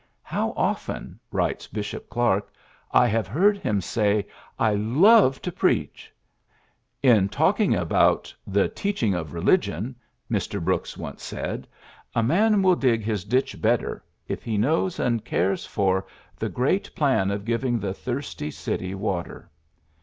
[0.27, 2.51] ^^How often,'' writes Bishop Clark,
[2.91, 4.25] ^^I have heard him say, ^
[4.57, 6.11] I love to preach
[7.13, 9.93] '!"In talking about ^^The Teaching of Re ligion,"
[10.27, 10.59] Mr.
[10.59, 11.67] Brooks once said:^^
[12.19, 16.95] A man will dig his ditch better if he knows and cares for the great
[16.95, 19.51] plan of giving the thirsty city water.